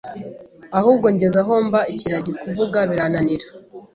ahubwo 0.77 1.07
ngeze 1.13 1.37
aho 1.43 1.53
mba 1.67 1.81
ikiragi, 1.93 2.31
kuvuga 2.41 2.77
birananira 2.89 3.45